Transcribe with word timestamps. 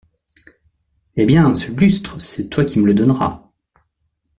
Eh! 1.15 1.27
bien, 1.27 1.53
ce 1.53 1.69
lustre, 1.71 2.19
c’est 2.19 2.47
toi 2.49 2.65
qui 2.65 2.79
me 2.79 2.87
le 2.87 2.95
donneras. 2.95 3.47